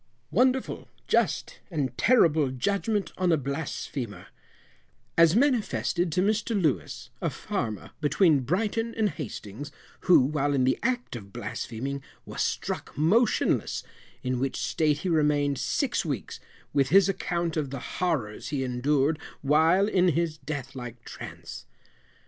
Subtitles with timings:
[0.31, 4.25] WONDERFUL, JUST, & TERRIBLE JUDGMENT ON A BLASPHEMER,
[5.15, 10.79] As manifested to Mr Louis, a Farmer, between Brighton and Hastings, who, while in the
[10.81, 13.83] act of blaspheming, was struck motionless,
[14.23, 16.39] in which state he remained six weeks,
[16.73, 21.67] with his account of the Horrors he endured while in his death like Trance.